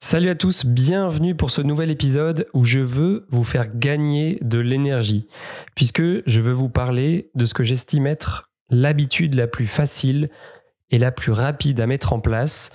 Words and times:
Salut 0.00 0.28
à 0.30 0.34
tous, 0.34 0.64
bienvenue 0.64 1.34
pour 1.34 1.50
ce 1.50 1.60
nouvel 1.60 1.90
épisode 1.90 2.46
où 2.54 2.64
je 2.64 2.80
veux 2.80 3.26
vous 3.30 3.42
faire 3.42 3.74
gagner 3.74 4.38
de 4.42 4.58
l'énergie, 4.58 5.26
puisque 5.74 6.02
je 6.02 6.40
veux 6.40 6.52
vous 6.52 6.68
parler 6.68 7.30
de 7.34 7.44
ce 7.44 7.54
que 7.54 7.64
j'estime 7.64 8.06
être 8.06 8.50
l'habitude 8.70 9.34
la 9.34 9.46
plus 9.46 9.66
facile 9.66 10.28
et 10.90 10.98
la 10.98 11.10
plus 11.10 11.32
rapide 11.32 11.80
à 11.80 11.86
mettre 11.86 12.12
en 12.12 12.20
place 12.20 12.70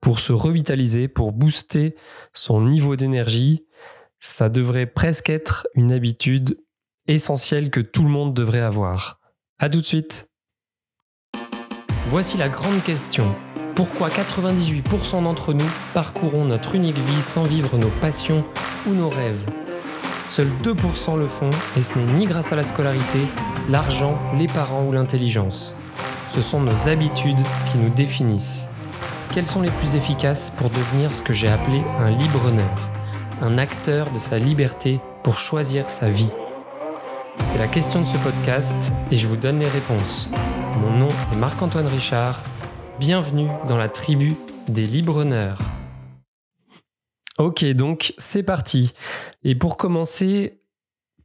pour 0.00 0.20
se 0.20 0.32
revitaliser, 0.32 1.08
pour 1.08 1.32
booster 1.32 1.96
son 2.32 2.62
niveau 2.62 2.96
d'énergie. 2.96 3.66
Ça 4.18 4.48
devrait 4.48 4.86
presque 4.86 5.30
être 5.30 5.66
une 5.74 5.92
habitude 5.92 6.58
essentielle 7.06 7.70
que 7.70 7.80
tout 7.80 8.02
le 8.02 8.10
monde 8.10 8.34
devrait 8.34 8.60
avoir. 8.60 9.20
A 9.58 9.68
tout 9.68 9.80
de 9.80 9.86
suite. 9.86 10.30
Voici 12.06 12.38
la 12.38 12.48
grande 12.48 12.82
question. 12.82 13.34
Pourquoi 13.80 14.10
98% 14.10 15.22
d'entre 15.22 15.54
nous 15.54 15.64
parcourons 15.94 16.44
notre 16.44 16.74
unique 16.74 16.98
vie 16.98 17.22
sans 17.22 17.44
vivre 17.44 17.78
nos 17.78 17.88
passions 17.88 18.44
ou 18.86 18.92
nos 18.92 19.08
rêves 19.08 19.40
Seuls 20.26 20.50
2% 20.62 21.18
le 21.18 21.26
font 21.26 21.48
et 21.78 21.80
ce 21.80 21.96
n'est 21.96 22.12
ni 22.12 22.26
grâce 22.26 22.52
à 22.52 22.56
la 22.56 22.62
scolarité, 22.62 23.20
l'argent, 23.70 24.18
les 24.36 24.48
parents 24.48 24.84
ou 24.84 24.92
l'intelligence. 24.92 25.80
Ce 26.28 26.42
sont 26.42 26.60
nos 26.60 26.88
habitudes 26.88 27.40
qui 27.72 27.78
nous 27.78 27.88
définissent. 27.88 28.68
Quelles 29.32 29.46
sont 29.46 29.62
les 29.62 29.70
plus 29.70 29.94
efficaces 29.94 30.50
pour 30.58 30.68
devenir 30.68 31.14
ce 31.14 31.22
que 31.22 31.32
j'ai 31.32 31.48
appelé 31.48 31.82
un 32.00 32.10
libre-honneur 32.10 32.90
Un 33.40 33.56
acteur 33.56 34.10
de 34.10 34.18
sa 34.18 34.36
liberté 34.36 35.00
pour 35.22 35.38
choisir 35.38 35.88
sa 35.88 36.10
vie? 36.10 36.34
C'est 37.44 37.56
la 37.56 37.66
question 37.66 38.02
de 38.02 38.06
ce 38.06 38.18
podcast 38.18 38.92
et 39.10 39.16
je 39.16 39.26
vous 39.26 39.36
donne 39.36 39.58
les 39.58 39.68
réponses. 39.68 40.28
Mon 40.82 40.98
nom 40.98 41.08
est 41.32 41.38
Marc-Antoine 41.38 41.86
Richard 41.86 42.42
Bienvenue 43.00 43.48
dans 43.66 43.78
la 43.78 43.88
tribu 43.88 44.34
des 44.68 44.84
Libreneurs. 44.84 45.62
Ok, 47.38 47.64
donc 47.64 48.12
c'est 48.18 48.42
parti. 48.42 48.92
Et 49.42 49.54
pour 49.54 49.78
commencer, 49.78 50.60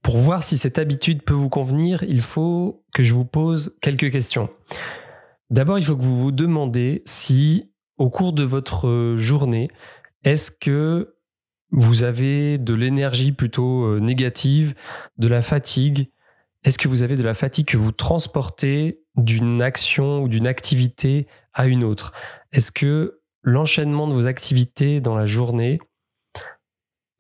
pour 0.01 0.19
voir 0.19 0.41
si 0.41 0.57
cette 0.57 0.79
habitude 0.79 1.23
peut 1.23 1.33
vous 1.33 1.49
convenir, 1.49 2.01
il 2.03 2.21
faut 2.21 2.85
que 2.93 3.03
je 3.03 3.13
vous 3.13 3.25
pose 3.25 3.77
quelques 3.81 4.09
questions. 4.09 4.47
D'abord, 5.49 5.77
il 5.77 5.83
faut 5.83 5.97
que 5.97 6.01
vous 6.01 6.17
vous 6.17 6.31
demandez 6.31 7.01
si, 7.05 7.73
au 7.97 8.09
cours 8.09 8.31
de 8.31 8.43
votre 8.43 9.15
journée, 9.17 9.67
est-ce 10.23 10.51
que 10.51 11.17
vous 11.71 12.05
avez 12.05 12.57
de 12.57 12.73
l'énergie 12.73 13.33
plutôt 13.33 13.83
euh, 13.83 13.99
négative, 13.99 14.75
de 15.17 15.27
la 15.27 15.41
fatigue? 15.41 16.09
Est-ce 16.63 16.77
que 16.77 16.87
vous 16.87 17.03
avez 17.03 17.17
de 17.17 17.23
la 17.23 17.33
fatigue 17.33 17.67
que 17.67 17.77
vous 17.77 17.91
transportez 17.91 19.04
d'une 19.17 19.61
action 19.61 20.19
ou 20.19 20.27
d'une 20.27 20.47
activité 20.47 21.27
à 21.53 21.67
une 21.67 21.83
autre 21.83 22.13
Est-ce 22.51 22.71
que 22.71 23.21
l'enchaînement 23.43 24.07
de 24.07 24.13
vos 24.13 24.27
activités 24.27 25.01
dans 25.01 25.15
la 25.15 25.25
journée 25.25 25.79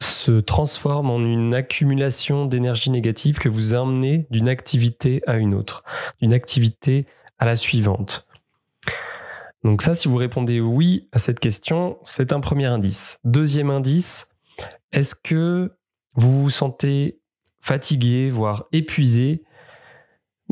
se 0.01 0.39
transforme 0.39 1.09
en 1.09 1.19
une 1.19 1.53
accumulation 1.53 2.45
d'énergie 2.45 2.89
négative 2.89 3.37
que 3.37 3.49
vous 3.49 3.75
emmenez 3.75 4.27
d'une 4.29 4.49
activité 4.49 5.21
à 5.27 5.37
une 5.37 5.53
autre, 5.53 5.83
d'une 6.21 6.33
activité 6.33 7.05
à 7.37 7.45
la 7.45 7.55
suivante? 7.55 8.27
Donc 9.63 9.81
ça, 9.81 9.93
si 9.93 10.07
vous 10.07 10.17
répondez 10.17 10.59
oui 10.59 11.07
à 11.11 11.17
cette 11.17 11.39
question, 11.39 11.97
c'est 12.03 12.33
un 12.33 12.39
premier 12.39 12.65
indice. 12.65 13.19
Deuxième 13.23 13.71
indice, 13.71 14.29
est-ce 14.91 15.15
que 15.15 15.75
vous 16.13 16.43
vous 16.43 16.49
sentez 16.49 17.19
fatigué, 17.61 18.29
voire 18.29 18.65
épuisé 18.71 19.43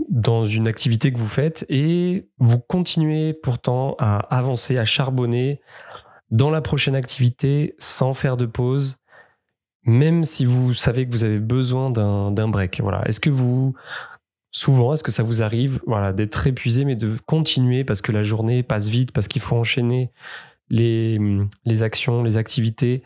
dans 0.10 0.44
une 0.44 0.68
activité 0.68 1.12
que 1.12 1.18
vous 1.18 1.28
faites 1.28 1.66
et 1.70 2.30
vous 2.38 2.60
continuez 2.60 3.34
pourtant 3.34 3.96
à 4.00 4.18
avancer, 4.36 4.78
à 4.78 4.86
charbonner 4.86 5.62
dans 6.32 6.50
la 6.50 6.62
prochaine 6.62 6.96
activité 6.96 7.76
sans 7.78 8.14
faire 8.14 8.38
de 8.38 8.46
pause, 8.46 8.98
même 9.86 10.24
si 10.24 10.46
vous 10.46 10.74
savez 10.74 11.06
que 11.06 11.12
vous 11.12 11.24
avez 11.24 11.40
besoin 11.40 11.90
d'un 11.90 12.48
break. 12.48 12.80
Voilà. 12.82 13.04
Est-ce 13.08 13.20
que 13.20 13.30
vous, 13.30 13.76
souvent, 14.50 14.94
est-ce 14.94 15.04
que 15.04 15.12
ça 15.12 15.24
vous 15.24 15.44
arrive 15.44 15.82
voilà, 15.86 16.14
d'être 16.14 16.48
épuisé, 16.48 16.86
mais 16.86 16.96
de 16.96 17.18
continuer 17.26 17.84
parce 17.84 18.02
que 18.02 18.12
la 18.12 18.24
journée 18.24 18.64
passe 18.64 18.88
vite, 18.88 19.12
parce 19.12 19.28
qu'il 19.28 19.42
faut 19.42 19.56
enchaîner 19.56 20.12
les, 20.70 21.20
les 21.66 21.84
actions, 21.84 22.24
les 22.24 22.38
activités, 22.38 23.04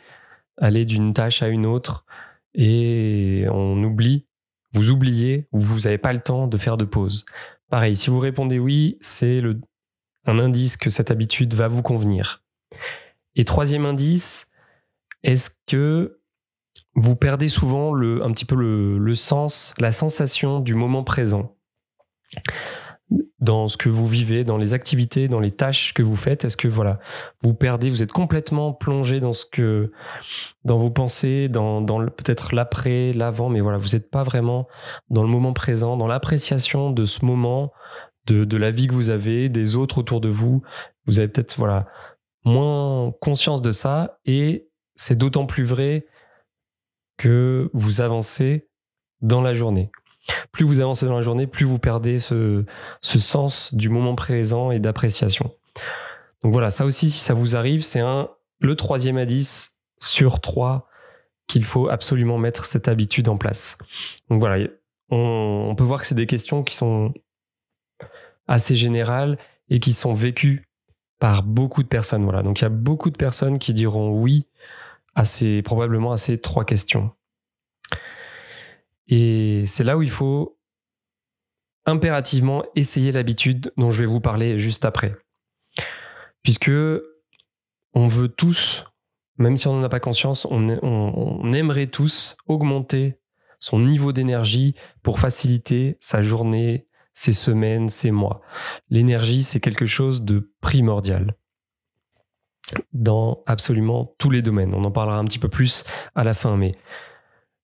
aller 0.58 0.86
d'une 0.86 1.14
tâche 1.14 1.42
à 1.42 1.48
une 1.48 1.66
autre 1.66 2.06
et 2.54 3.46
on 3.52 3.84
oublie 3.84 4.27
vous 4.74 4.92
oubliez 4.92 5.48
ou 5.52 5.60
vous 5.60 5.82
n'avez 5.82 5.98
pas 5.98 6.14
le 6.14 6.20
temps 6.20 6.48
de 6.48 6.58
faire 6.58 6.78
de 6.78 6.86
pause. 6.86 7.26
Pareil, 7.70 7.96
si 7.96 8.10
vous 8.10 8.20
répondez 8.20 8.60
oui, 8.60 8.98
c'est 9.02 9.42
un 10.26 10.40
indice 10.40 10.78
que 10.78 10.90
cette 10.90 11.12
habitude 11.12 11.54
va 11.54 11.68
vous 11.68 11.82
convenir. 11.82 12.44
Et 13.36 13.46
troisième 13.46 13.86
indice, 13.86 14.52
est-ce 15.24 15.52
que 15.68 16.20
vous 16.96 17.16
perdez 17.16 17.48
souvent 17.48 17.94
le, 17.94 18.24
un 18.24 18.32
petit 18.32 18.46
peu 18.46 18.56
le 18.56 19.16
sens, 19.16 19.74
la 19.80 19.92
sensation 19.92 20.60
du 20.60 20.74
moment 20.76 21.04
présent? 21.04 21.56
Dans 23.40 23.68
ce 23.68 23.78
que 23.78 23.88
vous 23.90 24.08
vivez, 24.08 24.44
dans 24.44 24.58
les 24.58 24.74
activités, 24.74 25.28
dans 25.28 25.40
les 25.40 25.52
tâches 25.52 25.94
que 25.94 26.04
vous 26.04 26.16
faites? 26.16 26.44
Est-ce 26.44 26.58
que 26.58 26.68
voilà, 26.68 27.00
vous 27.42 27.54
perdez, 27.54 27.90
vous 27.90 28.04
êtes 28.04 28.12
complètement 28.12 28.74
plongé 28.74 29.20
dans 29.20 29.32
ce 29.32 29.46
que, 29.46 29.92
dans 30.66 30.78
vos 30.78 30.90
pensées, 30.90 31.48
dans, 31.48 31.86
peut-être 31.86 32.54
l'après, 32.54 33.14
l'avant, 33.14 33.50
mais 33.50 33.62
voilà, 33.62 33.78
vous 33.78 33.90
n'êtes 33.90 34.10
pas 34.10 34.24
vraiment 34.24 34.68
dans 35.10 35.24
le 35.24 35.30
moment 35.30 35.54
présent, 35.54 35.96
dans 35.98 36.08
l'appréciation 36.08 36.92
de 36.92 37.06
ce 37.06 37.24
moment, 37.24 37.72
de, 38.26 38.44
de 38.44 38.58
la 38.58 38.72
vie 38.72 38.88
que 38.88 38.94
vous 38.94 39.10
avez, 39.10 39.50
des 39.50 39.76
autres 39.76 40.00
autour 40.00 40.20
de 40.20 40.30
vous? 40.30 40.62
Vous 41.06 41.20
avez 41.20 41.30
peut-être 41.30 41.58
voilà 41.58 41.88
moins 42.44 43.14
conscience 43.22 43.62
de 43.62 43.72
ça, 43.72 44.20
et 44.26 44.68
c'est 44.96 45.18
d'autant 45.18 45.46
plus 45.46 45.64
vrai 45.64 46.06
que 47.18 47.70
vous 47.74 48.02
avancez 48.02 48.68
dans 49.22 49.42
la 49.42 49.54
journée. 49.54 49.92
Plus 50.52 50.66
vous 50.66 50.82
avancez 50.82 51.06
dans 51.06 51.16
la 51.16 51.22
journée, 51.22 51.48
plus 51.48 51.66
vous 51.66 51.80
perdez 51.80 52.20
ce, 52.20 52.66
sens 53.02 53.74
du 53.74 53.90
moment 53.90 54.16
présent 54.16 54.72
et 54.72 54.80
d'appréciation. 54.80 55.54
Donc 56.44 56.54
voilà, 56.54 56.70
ça 56.70 56.86
aussi, 56.86 57.10
si 57.10 57.20
ça 57.20 57.34
vous 57.34 57.56
arrive, 57.56 57.84
c'est 57.84 58.00
un, 58.00 58.30
le 58.60 58.76
troisième 58.76 59.18
indice 59.18 59.80
sur 60.00 60.40
trois 60.40 60.88
qu'il 61.48 61.64
faut 61.64 61.90
absolument 61.90 62.38
mettre 62.38 62.66
cette 62.66 62.88
habitude 62.88 63.30
en 63.30 63.38
place. 63.38 63.78
Donc 64.30 64.40
voilà, 64.40 64.68
on, 65.10 65.74
peut 65.76 65.84
voir 65.84 66.02
que 66.02 66.08
c'est 66.08 66.16
des 66.16 66.26
questions 66.26 66.64
qui 66.64 66.76
sont 66.76 67.14
assez 68.48 68.76
générales 68.76 69.38
et 69.70 69.80
qui 69.80 69.94
sont 69.94 70.14
vécues 70.14 70.66
par 71.20 71.44
beaucoup 71.44 71.84
de 71.84 71.88
personnes. 71.88 72.24
Voilà, 72.24 72.44
donc 72.44 72.60
il 72.60 72.64
y 72.64 72.66
a 72.66 72.70
beaucoup 72.70 73.10
de 73.10 73.18
personnes 73.18 73.60
qui 73.60 73.74
diront 73.74 74.12
oui 74.12 74.46
à 75.16 75.24
ces, 75.24 75.62
probablement 75.62 76.12
à 76.12 76.18
ces 76.18 76.38
trois 76.38 76.66
questions. 76.66 77.12
Et 79.08 79.64
c'est 79.66 79.84
là 79.84 79.98
où 79.98 80.02
il 80.02 80.10
faut 80.10 80.58
impérativement 81.86 82.64
essayer 82.76 83.12
l'habitude 83.12 83.72
dont 83.78 83.90
je 83.90 84.00
vais 84.00 84.06
vous 84.06 84.20
parler 84.20 84.60
juste 84.60 84.86
après. 84.86 85.14
Puisque 86.44 86.72
on 87.94 88.08
veut 88.08 88.28
tous, 88.28 88.84
même 89.38 89.58
si 89.58 89.68
on 89.68 89.78
n'en 89.78 89.84
a 89.84 89.90
pas 89.90 90.00
conscience, 90.00 90.46
on, 90.50 91.52
aimerait 91.52 91.88
tous 91.88 92.38
augmenter 92.46 93.20
son 93.60 93.80
niveau 93.80 94.12
d'énergie 94.12 94.76
pour 95.02 95.20
faciliter 95.20 95.98
sa 96.00 96.22
journée, 96.22 96.88
ses 97.14 97.34
semaines, 97.34 97.90
ses 97.90 98.12
mois. 98.12 98.42
L'énergie, 98.90 99.42
c'est 99.42 99.60
quelque 99.60 99.86
chose 99.86 100.22
de 100.22 100.54
primordial 100.62 101.36
dans 102.92 103.44
absolument 103.46 104.14
tous 104.20 104.30
les 104.30 104.42
domaines. 104.42 104.76
On 104.76 104.84
en 104.84 104.92
parlera 104.92 105.18
un 105.18 105.26
petit 105.26 105.40
peu 105.40 105.50
plus 105.50 105.86
à 106.16 106.24
la 106.24 106.34
fin, 106.34 106.58
mais 106.58 106.76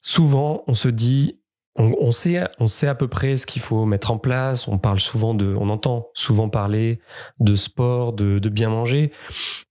souvent, 0.03 0.63
on 0.67 0.75
se 0.75 0.89
dit, 0.89 1.39
on, 1.75 2.11
sait, 2.11 2.43
on 2.59 2.67
sait 2.67 2.87
à 2.87 2.93
peu 2.93 3.07
près 3.07 3.35
ce 3.35 3.47
qu'il 3.47 3.61
faut 3.61 3.85
mettre 3.85 4.11
en 4.11 4.19
place. 4.19 4.67
On 4.67 4.77
parle 4.77 4.99
souvent 4.99 5.33
de, 5.33 5.55
on 5.57 5.69
entend 5.69 6.09
souvent 6.13 6.47
parler 6.47 6.99
de 7.39 7.55
sport, 7.55 8.13
de, 8.13 8.37
bien 8.49 8.69
manger, 8.69 9.11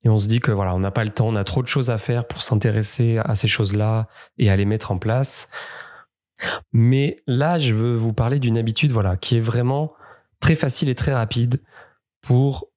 et 0.03 0.09
on 0.09 0.19
se 0.19 0.27
dit 0.27 0.41
que 0.41 0.51
voilà, 0.51 0.75
on 0.75 0.81
n'a 0.81 0.91
pas 0.91 1.05
le 1.05 1.11
temps, 1.11 1.29
on 1.29 1.37
a 1.37 1.45
trop 1.45 1.63
de 1.63 1.69
choses 1.69 1.91
à 1.91 1.99
faire 1.99 2.27
pour 2.27 2.43
s'intéresser 2.43 3.19
à 3.19 3.37
ces 3.37 3.47
choses-là 3.47 4.09
et 4.39 4.51
à 4.51 4.57
les 4.57 4.65
mettre 4.65 4.91
en 4.91 4.99
place. 4.99 5.49
Mais 6.73 7.17
là, 7.29 7.61
je 7.61 7.73
veux 7.73 7.95
vous 7.95 8.13
parler 8.13 8.41
d'une 8.41 8.59
habitude, 8.59 8.91
voilà, 8.91 9.17
qui 9.17 9.37
est 9.37 9.41
vraiment 9.41 9.93
très 10.41 10.57
facile 10.57 10.89
et 10.89 10.97
très 10.97 11.15
rapide 11.15 11.63
pour 12.21 12.72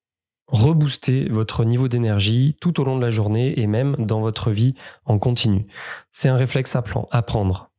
rebooster 0.48 1.28
votre 1.30 1.66
niveau 1.66 1.88
d'énergie 1.88 2.56
tout 2.62 2.80
au 2.80 2.84
long 2.84 2.98
de 2.98 3.02
la 3.02 3.10
journée 3.10 3.60
et 3.60 3.68
même 3.68 3.96
dans 3.98 4.22
votre 4.22 4.52
vie 4.52 4.76
en 5.06 5.18
continu. 5.18 5.66
C'est 6.12 6.30
un 6.30 6.36
réflexe 6.36 6.76
à, 6.76 6.82
prendre. 7.22 7.72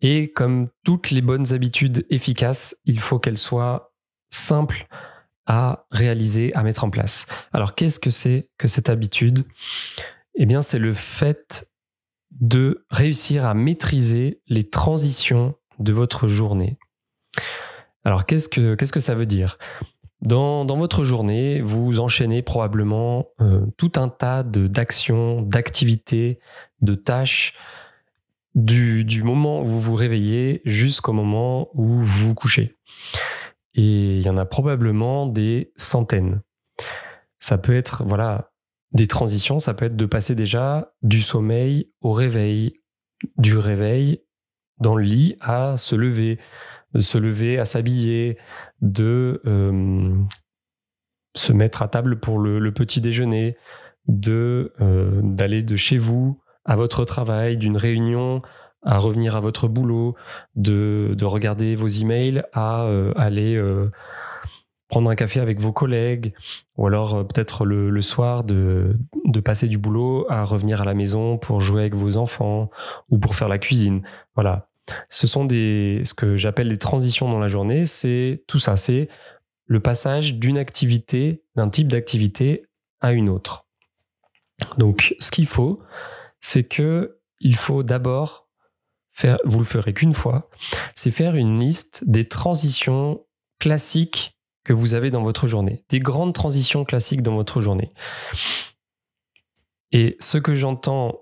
Et 0.00 0.30
comme 0.32 0.68
toutes 0.84 1.10
les 1.10 1.22
bonnes 1.22 1.52
habitudes 1.52 2.06
efficaces, 2.10 2.76
il 2.84 3.00
faut 3.00 3.18
qu'elles 3.18 3.38
soient 3.38 3.92
simples 4.30 4.86
à 5.46 5.86
réaliser, 5.90 6.54
à 6.54 6.62
mettre 6.62 6.84
en 6.84 6.90
place. 6.90 7.26
Alors 7.52 7.74
qu'est-ce 7.74 8.00
que 8.00 8.10
c'est 8.10 8.48
que 8.58 8.68
cette 8.68 8.88
habitude? 8.88 9.44
Eh 10.34 10.46
bien 10.46 10.62
c'est 10.62 10.78
le 10.78 10.94
fait 10.94 11.70
de 12.30 12.84
réussir 12.90 13.44
à 13.44 13.54
maîtriser 13.54 14.40
les 14.48 14.68
transitions 14.68 15.54
de 15.78 15.92
votre 15.92 16.28
journée. 16.28 16.78
Alors 18.04 18.26
qu'est-ce 18.26 18.48
que, 18.48 18.74
qu'est-ce 18.74 18.92
que 18.92 19.00
ça 19.00 19.14
veut 19.14 19.26
dire? 19.26 19.58
Dans, 20.24 20.64
votre 20.64 21.04
journée, 21.04 21.60
vous 21.60 22.00
enchaînez 22.00 22.40
probablement 22.40 23.26
euh, 23.40 23.66
tout 23.76 23.92
un 23.96 24.08
tas 24.08 24.42
d'actions, 24.42 25.42
d'activités, 25.42 26.38
de 26.80 26.94
tâches 26.94 27.54
du, 28.54 29.22
moment 29.22 29.60
où 29.60 29.66
vous 29.66 29.80
vous 29.80 29.94
réveillez 29.94 30.62
jusqu'au 30.64 31.12
moment 31.12 31.68
où 31.74 32.00
vous 32.00 32.28
vous 32.28 32.34
couchez. 32.34 32.74
Et 33.74 34.16
il 34.16 34.22
y 34.22 34.30
en 34.30 34.38
a 34.38 34.46
probablement 34.46 35.26
des 35.26 35.72
centaines. 35.76 36.40
Ça 37.38 37.58
peut 37.58 37.76
être, 37.76 38.02
voilà, 38.04 38.50
des 38.92 39.06
transitions, 39.06 39.58
ça 39.58 39.74
peut 39.74 39.84
être 39.84 39.96
de 39.96 40.06
passer 40.06 40.34
déjà 40.34 40.94
du 41.02 41.20
sommeil 41.20 41.90
au 42.00 42.12
réveil, 42.12 42.80
du 43.36 43.58
réveil 43.58 44.22
dans 44.78 44.96
le 44.96 45.04
lit 45.04 45.36
à 45.40 45.76
se 45.76 45.94
lever, 45.94 46.38
de 46.94 47.00
se 47.00 47.18
lever 47.18 47.58
à 47.58 47.64
s'habiller, 47.64 48.36
de 48.80 49.42
euh, 49.46 50.14
se 51.36 51.52
mettre 51.52 51.82
à 51.82 51.88
table 51.88 52.20
pour 52.20 52.38
le, 52.38 52.72
petit 52.72 53.00
déjeuner, 53.00 53.56
euh, 54.28 55.20
d'aller 55.22 55.62
de 55.62 55.76
chez 55.76 55.98
vous 55.98 56.40
à 56.64 56.76
votre 56.76 57.04
travail, 57.04 57.56
d'une 57.56 57.76
réunion 57.76 58.42
à 58.86 58.98
revenir 58.98 59.34
à 59.34 59.40
votre 59.40 59.66
boulot, 59.66 60.14
de, 60.56 61.14
de 61.16 61.24
regarder 61.24 61.74
vos 61.74 61.88
emails 61.88 62.42
à 62.52 62.82
euh, 62.82 63.12
aller 63.16 63.60
prendre 64.88 65.10
un 65.10 65.14
café 65.14 65.40
avec 65.40 65.58
vos 65.58 65.72
collègues, 65.72 66.34
ou 66.76 66.86
alors 66.86 67.26
peut-être 67.26 67.64
le, 67.64 67.88
le, 67.88 68.02
soir 68.02 68.44
de, 68.44 68.98
de 69.24 69.40
passer 69.40 69.66
du 69.66 69.78
boulot 69.78 70.26
à 70.28 70.44
revenir 70.44 70.82
à 70.82 70.84
la 70.84 70.94
maison 70.94 71.38
pour 71.38 71.62
jouer 71.62 71.80
avec 71.80 71.94
vos 71.94 72.18
enfants 72.18 72.70
ou 73.08 73.18
pour 73.18 73.34
faire 73.34 73.48
la 73.48 73.58
cuisine. 73.58 74.02
Voilà. 74.34 74.68
Ce 75.08 75.26
sont 75.26 75.44
des, 75.44 76.02
ce 76.04 76.14
que 76.14 76.36
j'appelle 76.36 76.68
des 76.68 76.78
transitions 76.78 77.28
dans 77.28 77.38
la 77.38 77.48
journée. 77.48 77.86
C'est 77.86 78.44
tout 78.46 78.58
ça. 78.58 78.76
C'est 78.76 79.08
le 79.66 79.80
passage 79.80 80.34
d'une 80.34 80.58
activité, 80.58 81.42
d'un 81.56 81.68
type 81.68 81.88
d'activité 81.88 82.66
à 83.00 83.12
une 83.12 83.28
autre. 83.28 83.66
Donc, 84.78 85.14
ce 85.18 85.30
qu'il 85.30 85.46
faut, 85.46 85.80
c'est 86.40 86.64
que 86.64 87.18
il 87.40 87.56
faut 87.56 87.82
d'abord 87.82 88.48
faire, 89.10 89.38
vous 89.44 89.58
le 89.58 89.64
ferez 89.64 89.94
qu'une 89.94 90.12
fois, 90.12 90.48
c'est 90.94 91.10
faire 91.10 91.36
une 91.36 91.60
liste 91.60 92.04
des 92.06 92.28
transitions 92.28 93.24
classiques 93.58 94.38
que 94.64 94.72
vous 94.72 94.94
avez 94.94 95.10
dans 95.10 95.22
votre 95.22 95.46
journée, 95.46 95.84
des 95.88 96.00
grandes 96.00 96.34
transitions 96.34 96.84
classiques 96.84 97.22
dans 97.22 97.34
votre 97.34 97.60
journée. 97.60 97.92
Et 99.92 100.16
ce 100.20 100.38
que 100.38 100.54
j'entends 100.54 101.20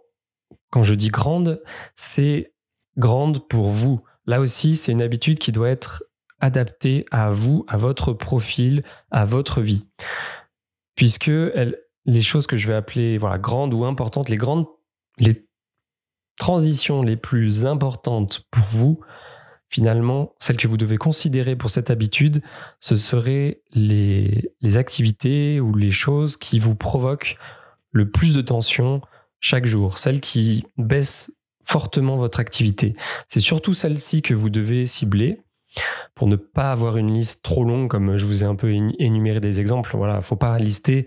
quand 0.70 0.82
je 0.82 0.94
dis 0.94 1.10
grande, 1.10 1.62
c'est 1.94 2.54
grande 2.96 3.46
pour 3.48 3.70
vous. 3.70 4.02
Là 4.26 4.40
aussi, 4.40 4.76
c'est 4.76 4.92
une 4.92 5.02
habitude 5.02 5.38
qui 5.38 5.52
doit 5.52 5.70
être 5.70 6.04
adaptée 6.40 7.04
à 7.10 7.30
vous, 7.30 7.64
à 7.68 7.76
votre 7.76 8.12
profil, 8.12 8.82
à 9.10 9.24
votre 9.24 9.60
vie. 9.60 9.86
Puisque 10.94 11.30
les 12.04 12.20
choses 12.20 12.46
que 12.46 12.56
je 12.56 12.66
vais 12.68 12.74
appeler 12.74 13.16
voilà, 13.18 13.38
grandes 13.38 13.74
ou 13.74 13.84
importantes, 13.84 14.28
les 14.28 14.36
grandes, 14.36 14.66
les 15.18 15.46
transitions 16.38 17.02
les 17.02 17.16
plus 17.16 17.64
importantes 17.64 18.44
pour 18.50 18.64
vous, 18.70 19.00
finalement, 19.68 20.34
celles 20.38 20.56
que 20.56 20.68
vous 20.68 20.76
devez 20.76 20.98
considérer 20.98 21.56
pour 21.56 21.70
cette 21.70 21.90
habitude, 21.90 22.42
ce 22.80 22.96
seraient 22.96 23.62
les, 23.72 24.50
les 24.60 24.76
activités 24.76 25.60
ou 25.60 25.74
les 25.74 25.90
choses 25.90 26.36
qui 26.36 26.58
vous 26.58 26.74
provoquent 26.74 27.36
le 27.92 28.10
plus 28.10 28.34
de 28.34 28.42
tension 28.42 29.00
chaque 29.40 29.66
jour, 29.66 29.98
celles 29.98 30.20
qui 30.20 30.64
baissent 30.76 31.41
fortement 31.62 32.16
votre 32.16 32.40
activité. 32.40 32.94
C'est 33.28 33.40
surtout 33.40 33.74
celle-ci 33.74 34.22
que 34.22 34.34
vous 34.34 34.50
devez 34.50 34.86
cibler 34.86 35.40
pour 36.14 36.26
ne 36.28 36.36
pas 36.36 36.72
avoir 36.72 36.96
une 36.96 37.12
liste 37.12 37.42
trop 37.42 37.64
longue, 37.64 37.88
comme 37.88 38.16
je 38.16 38.26
vous 38.26 38.44
ai 38.44 38.46
un 38.46 38.56
peu 38.56 38.72
énuméré 38.98 39.40
des 39.40 39.60
exemples. 39.60 39.96
Voilà, 39.96 40.20
faut 40.20 40.36
pas 40.36 40.58
lister 40.58 41.06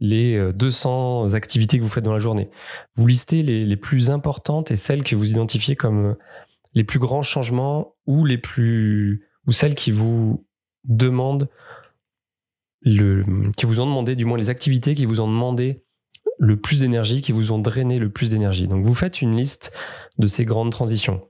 les 0.00 0.52
200 0.52 1.24
euh, 1.24 1.34
activités 1.34 1.78
que 1.78 1.82
vous 1.82 1.88
faites 1.88 2.04
dans 2.04 2.12
la 2.12 2.18
journée. 2.18 2.50
Vous 2.96 3.06
listez 3.06 3.42
les, 3.42 3.76
plus 3.76 4.10
importantes 4.10 4.70
et 4.70 4.76
celles 4.76 5.02
que 5.02 5.16
vous 5.16 5.30
identifiez 5.30 5.76
comme 5.76 6.06
euh, 6.06 6.14
les 6.74 6.84
plus 6.84 6.98
grands 6.98 7.22
changements 7.22 7.94
ou 8.06 8.24
les 8.24 8.38
plus 8.38 9.26
ou 9.46 9.52
celles 9.52 9.74
qui 9.74 9.90
vous 9.90 10.46
demandent 10.84 11.48
le 12.82 13.24
qui 13.56 13.66
vous 13.66 13.80
ont 13.80 13.86
demandé 13.86 14.14
du 14.14 14.24
moins 14.24 14.38
les 14.38 14.50
activités 14.50 14.94
qui 14.94 15.06
vous 15.06 15.20
ont 15.20 15.26
demandé 15.26 15.85
le 16.38 16.56
plus 16.56 16.80
d'énergie, 16.80 17.20
qui 17.20 17.32
vous 17.32 17.52
ont 17.52 17.58
drainé 17.58 17.98
le 17.98 18.10
plus 18.10 18.30
d'énergie. 18.30 18.68
Donc 18.68 18.84
vous 18.84 18.94
faites 18.94 19.22
une 19.22 19.36
liste 19.36 19.76
de 20.18 20.26
ces 20.26 20.44
grandes 20.44 20.72
transitions. 20.72 21.22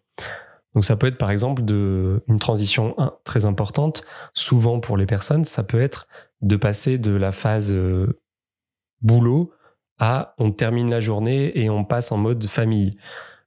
Donc 0.74 0.84
ça 0.84 0.96
peut 0.96 1.06
être 1.06 1.18
par 1.18 1.30
exemple 1.30 1.62
une 1.70 2.38
transition 2.38 2.94
très 3.24 3.46
importante, 3.46 4.04
souvent 4.34 4.78
pour 4.78 4.96
les 4.96 5.06
personnes, 5.06 5.44
ça 5.44 5.62
peut 5.62 5.80
être 5.80 6.06
de 6.42 6.56
passer 6.56 6.98
de 6.98 7.12
la 7.12 7.32
phase 7.32 7.72
euh, 7.74 8.20
boulot 9.00 9.52
à 9.98 10.34
on 10.38 10.52
termine 10.52 10.90
la 10.90 11.00
journée 11.00 11.58
et 11.58 11.70
on 11.70 11.84
passe 11.84 12.12
en 12.12 12.18
mode 12.18 12.46
famille. 12.46 12.90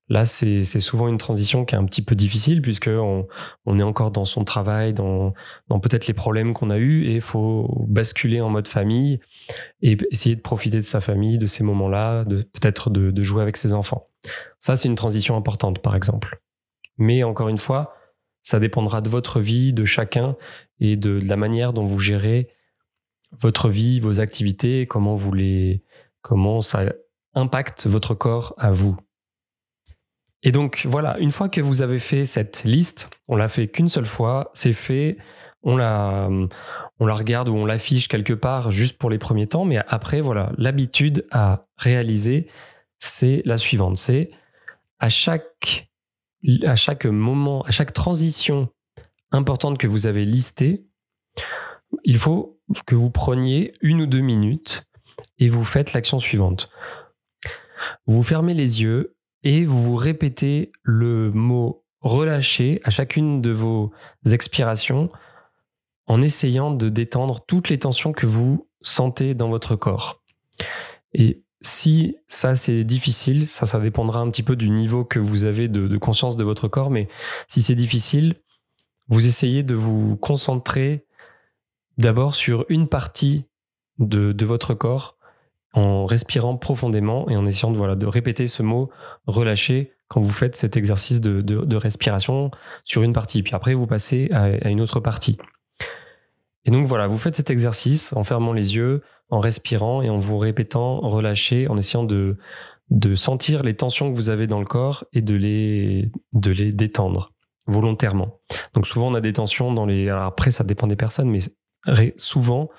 Là, 0.10 0.26
c'est 0.26 0.64
souvent 0.64 1.08
une 1.08 1.20
transition 1.20 1.66
qui 1.66 1.76
est 1.76 1.78
un 1.78 1.86
petit 1.86 2.02
peu 2.02 2.16
difficile 2.16 2.64
puisque 2.64 2.90
on, 2.90 3.28
est 3.78 3.84
encore 3.84 4.10
dans 4.10 4.26
son 4.26 4.44
travail, 4.44 4.94
dans, 4.94 5.34
peut-être 5.70 6.08
les 6.08 6.16
problèmes 6.16 6.54
qu'on 6.54 6.72
a 6.72 6.80
eus 6.80 7.06
et 7.06 7.16
il 7.16 7.22
faut 7.22 7.86
basculer 7.88 8.42
en 8.42 8.50
mode 8.50 8.68
famille 8.68 9.20
et 9.84 9.98
essayer 10.12 10.36
de 10.36 10.42
profiter 10.42 10.78
de 10.78 10.84
sa 10.84 11.00
famille, 11.00 11.38
de 11.38 11.46
ces 11.46 11.64
moments-là, 11.64 12.26
peut-être 12.26 12.90
de, 12.90 13.24
jouer 13.24 13.44
avec 13.44 13.56
ses 13.56 13.72
enfants. 13.72 14.08
Ça, 14.58 14.76
c'est 14.76 14.88
une 14.88 14.96
transition 14.96 15.38
importante, 15.38 15.80
par 15.80 15.96
exemple. 15.96 16.42
Mais 16.98 17.24
encore 17.24 17.50
une 17.50 17.60
fois, 17.60 17.94
ça 18.42 18.60
dépendra 18.60 19.02
de 19.02 19.10
votre 19.10 19.40
vie, 19.40 19.74
de 19.74 19.86
chacun 19.86 20.36
et 20.80 20.98
de, 20.98 21.20
de 21.20 21.30
la 21.30 21.36
manière 21.36 21.72
dont 21.72 21.86
vous 21.86 22.00
gérez 22.00 22.50
votre 23.40 23.70
vie, 23.70 24.00
vos 24.00 24.20
activités, 24.20 24.88
comment 24.88 25.14
vous 25.14 25.34
les, 25.34 25.84
comment 26.22 26.62
ça 26.62 26.92
impacte 27.36 27.86
votre 27.86 28.16
corps 28.16 28.56
à 28.58 28.72
vous. 28.72 28.98
Et 30.44 30.52
donc 30.52 30.86
voilà, 30.86 31.18
une 31.20 31.32
fois 31.32 31.50
que 31.50 31.62
vous 31.62 31.82
avez 31.82 32.00
fait 32.00 32.26
cette 32.26 32.64
liste, 32.64 33.10
on 33.28 33.36
l'a 33.36 33.50
fait 33.50 33.68
qu'une 33.68 33.90
seule 33.90 34.06
fois, 34.06 34.52
c'est 34.54 34.74
fait, 34.74 35.18
on 35.64 35.76
la, 35.76 36.30
on 37.00 37.06
la 37.06 37.14
regarde 37.14 37.50
ou 37.50 37.56
on 37.56 37.66
l'affiche 37.66 38.08
quelque 38.08 38.34
part 38.34 38.72
juste 38.72 38.98
pour 38.98 39.10
les 39.10 39.18
premiers 39.18 39.48
temps, 39.48 39.66
mais 39.66 39.80
après 39.88 40.22
voilà, 40.22 40.52
l'habitude 40.58 41.26
à 41.32 41.66
réaliser, 41.78 42.48
c'est 43.00 43.42
la 43.46 43.58
suivante, 43.58 43.98
c'est 43.98 44.32
à 45.00 45.10
chaque, 45.10 45.90
à 46.66 46.76
chaque 46.76 47.06
moment, 47.06 47.62
à 47.64 47.72
chaque 47.72 47.94
transition 47.94 48.70
importante 49.32 49.78
que 49.78 49.88
vous 49.88 50.08
avez 50.08 50.26
listée, 50.26 50.86
il 52.04 52.18
faut 52.18 52.62
que 52.86 52.96
vous 52.96 53.10
preniez 53.10 53.74
une 53.82 54.02
ou 54.02 54.08
deux 54.08 54.22
minutes 54.22 54.84
et 55.38 55.50
vous 55.50 55.64
faites 55.64 55.94
l'action 55.94 56.20
suivante. 56.20 56.70
Vous 58.06 58.24
fermez 58.24 58.54
les 58.54 58.82
yeux 58.82 59.16
et 59.44 59.64
vous 59.66 59.82
vous 59.82 59.96
répétez 59.96 60.72
le 60.84 61.32
mot 61.32 61.86
relâcher 62.02 62.82
à 62.84 62.90
chacune 62.90 63.42
de 63.42 63.52
vos 63.52 63.92
expirations 64.32 65.10
en 66.08 66.22
essayant 66.22 66.72
de 66.72 66.90
détendre 66.90 67.46
toutes 67.46 67.70
les 67.70 67.80
tensions 67.80 68.14
que 68.14 68.26
vous 68.26 68.68
sentez 68.82 69.36
dans 69.36 69.50
votre 69.50 69.76
corps. 69.76 70.24
Et 71.14 71.44
si 71.62 72.16
ça 72.28 72.56
c'est 72.56 72.84
difficile, 72.84 73.48
ça 73.48 73.66
ça 73.66 73.80
dépendra 73.80 74.22
un 74.22 74.30
petit 74.30 74.44
peu 74.44 74.56
du 74.56 74.70
niveau 74.70 75.04
que 75.04 75.20
vous 75.20 75.46
avez 75.46 75.68
de, 75.68 75.98
conscience 75.98 76.38
de 76.38 76.44
votre 76.44 76.68
corps, 76.68 76.90
mais 76.90 77.08
si 77.48 77.62
c'est 77.62 77.76
difficile, 77.76 78.36
vous 79.08 79.28
essayez 79.28 79.64
de 79.64 79.76
vous 79.76 80.16
concentrer 80.18 81.06
d'abord 81.98 82.34
sur 82.34 82.66
une 82.70 82.88
partie 82.88 83.46
de, 83.98 84.32
de 84.32 84.46
votre 84.46 84.74
corps 84.74 85.19
en 85.74 86.06
respirant 86.06 86.58
profondément 86.58 87.30
et 87.30 87.36
en 87.36 87.46
essayant 87.46 87.72
de, 87.72 87.78
voilà, 87.78 87.96
de 87.96 88.06
répéter 88.06 88.48
ce 88.48 88.64
mot 88.64 88.90
relâcher 89.28 89.94
quand 90.08 90.22
vous 90.22 90.32
faites 90.32 90.56
cet 90.56 90.76
exercice 90.76 91.22
de, 91.22 91.42
de, 91.42 91.76
respiration 91.76 92.50
sur 92.84 93.04
une 93.04 93.14
partie. 93.14 93.44
Puis 93.44 93.54
après, 93.54 93.76
vous 93.76 93.86
passez 93.86 94.30
à, 94.32 94.70
une 94.70 94.82
autre 94.82 95.00
partie. 95.00 95.38
Et 96.66 96.72
donc 96.72 96.88
voilà, 96.88 97.06
vous 97.06 97.20
faites 97.20 97.36
cet 97.36 97.52
exercice 97.52 98.12
en 98.14 98.24
fermant 98.24 98.52
les 98.52 98.76
yeux, 98.76 99.04
en 99.30 99.40
respirant 99.40 100.02
et 100.02 100.10
en 100.10 100.18
vous 100.18 100.38
répétant 100.40 101.00
relâcher, 101.02 101.68
en 101.68 101.78
essayant 101.78 102.04
de, 102.04 102.38
de 102.90 103.14
sentir 103.14 103.62
les 103.62 103.76
tensions 103.76 104.12
que 104.12 104.18
vous 104.18 104.32
avez 104.32 104.48
dans 104.48 104.60
le 104.60 104.66
corps 104.66 105.06
et 105.14 105.22
de 105.22 105.36
les, 105.36 106.12
de 106.34 106.52
les 106.52 106.72
détendre 106.72 107.34
volontairement. 107.68 108.40
Donc 108.74 108.88
souvent 108.88 109.10
on 109.10 109.14
a 109.14 109.22
des 109.22 109.34
tensions 109.34 109.72
dans 109.72 109.86
les... 109.86 110.10
Alors 110.10 110.24
après 110.24 110.50
ça 110.50 110.64
dépend 110.64 110.88
des 110.88 110.96
personnes, 110.96 111.30
mais 111.30 111.40
souvent 112.18 112.70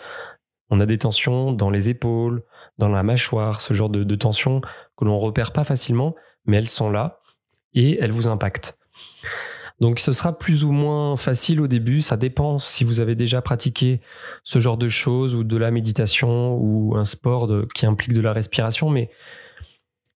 on 0.71 0.81
a 0.81 0.87
des 0.87 0.99
tensions 0.99 1.53
dans 1.53 1.71
les 1.71 1.91
épaules, 1.91 2.43
dans 2.79 2.89
la 2.89 3.03
mâchoire, 3.03 3.61
ce 3.61 3.75
genre 3.75 3.91
de, 3.91 4.05
de 4.05 4.15
tensions 4.15 4.61
que 4.97 5.05
l'on 5.05 5.17
repère 5.17 5.53
pas 5.53 5.65
facilement, 5.65 6.15
mais 6.47 6.57
elles 6.57 6.69
sont 6.69 6.91
là 6.91 7.21
et 7.75 7.99
elles 8.01 8.13
vous 8.13 8.29
impactent. 8.29 8.79
Donc 9.81 9.99
ce 9.99 10.13
sera 10.13 10.37
plus 10.37 10.65
ou 10.65 10.73
moins 10.73 11.17
facile 11.17 11.61
au 11.61 11.67
début, 11.67 12.03
ça 12.03 12.19
dépend 12.19 12.59
si 12.59 12.85
vous 12.85 13.01
avez 13.01 13.15
déjà 13.15 13.41
pratiqué 13.41 14.01
ce 14.45 14.61
genre 14.61 14.77
de 14.77 14.89
choses 14.89 15.35
ou 15.35 15.43
de 15.43 15.57
la 15.57 15.71
méditation 15.71 16.55
ou 16.57 16.97
un 16.97 17.05
sport 17.05 17.49
qui 17.75 17.87
implique 17.87 18.13
de 18.13 18.21
la 18.21 18.35
respiration, 18.35 18.91
mais 18.91 19.11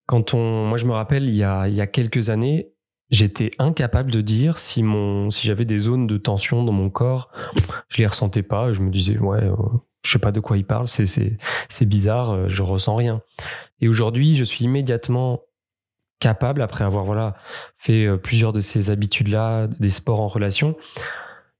quand 0.06 0.34
on, 0.34 0.66
moi 0.66 0.76
je 0.76 0.84
me 0.84 0.92
rappelle 0.92 1.24
il 1.24 1.34
y 1.34 1.44
a, 1.44 1.66
il 1.68 1.74
y 1.74 1.80
a 1.80 1.86
quelques 1.86 2.28
années, 2.28 2.74
j'étais 3.10 3.52
incapable 3.58 4.10
de 4.10 4.20
dire 4.20 4.58
si 4.58 4.84
si 5.30 5.46
j'avais 5.46 5.64
des 5.64 5.78
zones 5.78 6.06
de 6.06 6.18
tension 6.18 6.62
dans 6.62 6.72
mon 6.72 6.90
corps. 6.90 7.30
Je 7.88 7.98
les 7.98 8.06
ressentais 8.06 8.42
pas. 8.42 8.72
Je 8.72 8.80
me 8.80 8.90
disais 8.90 9.18
ouais 9.18 9.44
euh, 9.44 9.56
je 10.04 10.10
sais 10.10 10.18
pas 10.18 10.32
de 10.32 10.40
quoi 10.40 10.56
il 10.56 10.64
parle 10.64 10.86
c'est 10.86 11.38
bizarre 11.86 12.30
euh, 12.30 12.48
je 12.48 12.62
ressens 12.62 12.96
rien. 12.96 13.22
Et 13.80 13.88
aujourd'hui 13.88 14.36
je 14.36 14.44
suis 14.44 14.64
immédiatement 14.64 15.40
capable 16.20 16.62
après 16.62 16.84
avoir 16.84 17.04
voilà 17.04 17.34
fait 17.76 18.06
euh, 18.06 18.16
plusieurs 18.16 18.52
de 18.52 18.60
ces 18.60 18.90
habitudes 18.90 19.28
là 19.28 19.66
des 19.66 19.88
sports 19.88 20.20
en 20.20 20.28
relation 20.28 20.76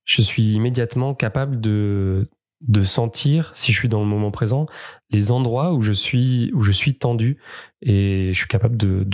je 0.05 0.23
suis 0.23 0.53
immédiatement 0.53 1.15
capable 1.15 1.61
de 1.61 2.29
de 2.61 2.83
sentir 2.83 3.51
si 3.55 3.73
je 3.73 3.79
suis 3.79 3.89
dans 3.89 4.01
le 4.01 4.07
moment 4.07 4.31
présent 4.31 4.67
les 5.11 5.31
endroits 5.31 5.73
où 5.73 5.83
je 5.83 5.93
suis 5.93 6.51
où 6.55 6.63
je 6.63 6.73
suis 6.73 6.97
tendu. 6.97 7.39
Et 7.83 8.31
je 8.33 8.39
suis 8.39 8.49
capable 8.49 8.77
de 8.77 9.05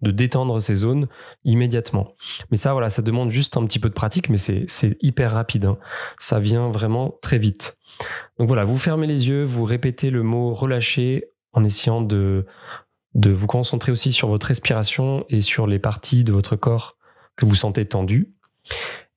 de 0.00 0.10
détendre 0.10 0.60
ces 0.60 0.74
zones 0.74 1.08
immédiatement. 1.44 2.14
Mais 2.50 2.56
ça, 2.56 2.72
voilà, 2.72 2.90
ça 2.90 3.02
demande 3.02 3.30
juste 3.30 3.56
un 3.56 3.64
petit 3.64 3.78
peu 3.78 3.88
de 3.88 3.94
pratique, 3.94 4.28
mais 4.28 4.36
c'est 4.36 4.96
hyper 5.00 5.32
rapide. 5.32 5.64
Hein. 5.64 5.78
Ça 6.18 6.38
vient 6.38 6.70
vraiment 6.70 7.18
très 7.22 7.38
vite. 7.38 7.78
Donc 8.38 8.48
voilà, 8.48 8.64
vous 8.64 8.78
fermez 8.78 9.06
les 9.06 9.28
yeux, 9.28 9.42
vous 9.42 9.64
répétez 9.64 10.10
le 10.10 10.22
mot 10.22 10.52
relâcher 10.52 11.24
en 11.52 11.64
essayant 11.64 12.00
de, 12.00 12.46
vous 13.14 13.46
concentrer 13.46 13.90
aussi 13.90 14.12
sur 14.12 14.28
votre 14.28 14.46
respiration 14.46 15.18
et 15.28 15.40
sur 15.40 15.66
les 15.66 15.78
parties 15.78 16.24
de 16.24 16.32
votre 16.32 16.56
corps 16.56 16.96
que 17.36 17.46
vous 17.46 17.56
sentez 17.56 17.84
tendues. 17.84 18.34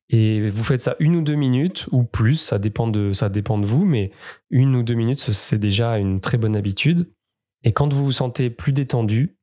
Et 0.09 0.49
vous 0.49 0.63
faites 0.63 0.81
ça 0.81 0.95
une 0.99 1.15
ou 1.15 1.21
deux 1.21 1.35
minutes 1.35 1.87
ou 1.91 2.03
plus, 2.03 2.35
ça 2.35 2.57
dépend 2.57 2.87
de, 2.87 3.13
ça 3.13 3.29
dépend 3.29 3.57
de 3.57 3.65
vous, 3.65 3.85
mais 3.85 4.11
une 4.49 4.75
ou 4.75 4.83
deux 4.83 4.95
minutes, 4.95 5.21
c'est 5.21 5.57
déjà 5.57 5.97
une 5.97 6.19
très 6.19 6.37
bonne 6.37 6.55
habitude. 6.55 7.09
Et 7.63 7.71
quand 7.71 7.93
vous 7.93 8.05
vous 8.05 8.11
sentez 8.11 8.49
plus 8.49 8.73
détendu, 8.73 9.37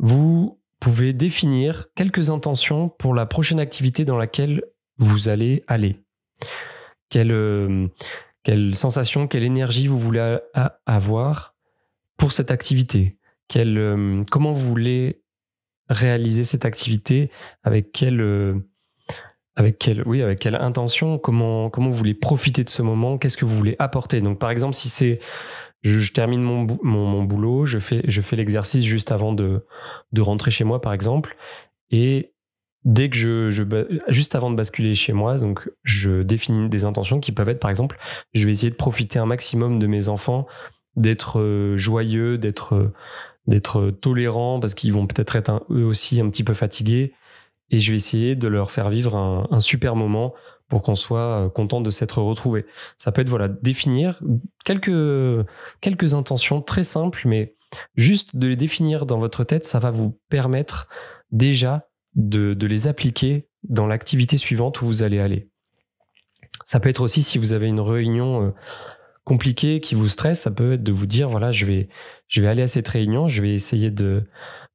vous 0.00 0.58
pouvez 0.80 1.12
définir 1.12 1.86
quelques 1.94 2.30
intentions 2.30 2.88
pour 2.88 3.14
la 3.14 3.26
prochaine 3.26 3.60
activité 3.60 4.04
dans 4.04 4.16
laquelle 4.16 4.64
vous 4.96 5.28
allez 5.28 5.62
aller. 5.66 6.00
Quelle, 7.10 7.32
euh, 7.32 7.86
quelle 8.42 8.74
sensation, 8.74 9.28
quelle 9.28 9.44
énergie 9.44 9.86
vous 9.86 9.98
voulez 9.98 10.38
avoir 10.86 11.54
pour 12.16 12.32
cette 12.32 12.50
activité? 12.50 13.18
Euh, 13.56 14.24
Comment 14.30 14.52
vous 14.52 14.66
voulez 14.66 15.22
réaliser 15.88 16.44
cette 16.44 16.64
activité? 16.64 17.30
Avec 17.62 17.92
quelle, 17.92 18.22
euh, 18.22 18.54
avec 19.56 19.78
quelle, 19.78 20.02
oui, 20.06 20.22
avec 20.22 20.38
quelle 20.38 20.54
intention? 20.54 21.18
Comment, 21.18 21.68
comment 21.68 21.90
vous 21.90 21.96
voulez 21.96 22.14
profiter 22.14 22.64
de 22.64 22.70
ce 22.70 22.80
moment? 22.80 23.18
Qu'est-ce 23.18 23.36
que 23.36 23.44
vous 23.44 23.56
voulez 23.56 23.76
apporter? 23.78 24.22
Donc, 24.22 24.38
par 24.38 24.50
exemple, 24.50 24.74
si 24.74 24.88
c'est 24.88 25.20
je, 25.82 26.12
termine 26.12 26.42
mon, 26.42 27.24
boulot, 27.24 27.66
je 27.66 27.78
fais, 27.78 28.02
l'exercice 28.36 28.84
juste 28.84 29.12
avant 29.12 29.32
de, 29.32 29.64
rentrer 30.18 30.50
chez 30.50 30.64
moi, 30.64 30.80
par 30.80 30.92
exemple. 30.92 31.36
Et 31.90 32.32
dès 32.84 33.08
que 33.08 33.16
je, 33.16 33.50
juste 34.08 34.34
avant 34.34 34.50
de 34.50 34.56
basculer 34.56 34.94
chez 34.94 35.12
moi, 35.12 35.38
donc 35.38 35.70
je 35.82 36.22
définis 36.22 36.68
des 36.68 36.84
intentions 36.84 37.20
qui 37.20 37.32
peuvent 37.32 37.48
être, 37.48 37.60
par 37.60 37.70
exemple, 37.70 37.98
je 38.32 38.44
vais 38.46 38.52
essayer 38.52 38.70
de 38.70 38.76
profiter 38.76 39.18
un 39.18 39.26
maximum 39.26 39.78
de 39.78 39.86
mes 39.86 40.08
enfants, 40.08 40.46
d'être 40.96 41.40
euh, 41.40 41.76
joyeux, 41.76 42.36
d'être 42.36 42.92
d'être 43.46 43.90
tolérant 43.90 44.60
parce 44.60 44.74
qu'ils 44.74 44.92
vont 44.92 45.06
peut-être 45.06 45.34
être, 45.34 45.64
eux 45.70 45.84
aussi 45.84 46.20
un 46.20 46.28
petit 46.28 46.44
peu 46.44 46.54
fatigués. 46.54 47.14
Et 47.70 47.80
je 47.80 47.90
vais 47.90 47.96
essayer 47.96 48.36
de 48.36 48.46
leur 48.48 48.70
faire 48.70 48.90
vivre 48.90 49.16
un 49.16 49.60
super 49.60 49.96
moment 49.96 50.34
pour 50.70 50.82
qu'on 50.82 50.94
soit 50.94 51.44
euh, 51.44 51.48
content 51.50 51.82
de 51.82 51.90
s'être 51.90 52.22
retrouvé. 52.22 52.64
Ça 52.96 53.12
peut 53.12 53.20
être 53.20 53.28
voilà 53.28 53.48
définir 53.48 54.22
quelques 54.64 55.46
quelques 55.82 56.14
intentions 56.14 56.62
très 56.62 56.84
simples, 56.84 57.22
mais 57.26 57.54
juste 57.96 58.36
de 58.36 58.46
les 58.46 58.56
définir 58.56 59.04
dans 59.04 59.18
votre 59.18 59.44
tête, 59.44 59.66
ça 59.66 59.78
va 59.78 59.90
vous 59.90 60.18
permettre 60.30 60.88
déjà 61.30 61.88
de, 62.14 62.54
de 62.54 62.66
les 62.66 62.88
appliquer 62.88 63.48
dans 63.64 63.86
l'activité 63.86 64.38
suivante 64.38 64.80
où 64.80 64.86
vous 64.86 65.02
allez 65.02 65.18
aller. 65.18 65.50
Ça 66.64 66.80
peut 66.80 66.88
être 66.88 67.02
aussi 67.02 67.22
si 67.22 67.36
vous 67.36 67.52
avez 67.52 67.66
une 67.66 67.80
réunion 67.80 68.46
euh, 68.46 68.50
compliquée 69.24 69.80
qui 69.80 69.94
vous 69.94 70.08
stresse, 70.08 70.40
ça 70.40 70.50
peut 70.50 70.74
être 70.74 70.82
de 70.82 70.92
vous 70.92 71.06
dire 71.06 71.28
voilà 71.28 71.50
je 71.50 71.66
vais 71.66 71.88
je 72.28 72.40
vais 72.40 72.48
aller 72.48 72.62
à 72.62 72.68
cette 72.68 72.88
réunion, 72.88 73.28
je 73.28 73.42
vais 73.42 73.52
essayer 73.52 73.90
de 73.90 74.24